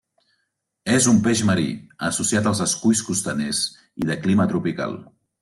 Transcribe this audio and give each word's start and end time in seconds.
És 0.93 1.07
un 1.11 1.19
peix 1.27 1.43
marí, 1.49 1.65
associat 2.07 2.49
als 2.53 2.63
esculls 2.67 3.05
costaners 3.11 3.61
i 4.05 4.09
de 4.13 4.19
clima 4.27 4.51
tropical. 4.57 4.99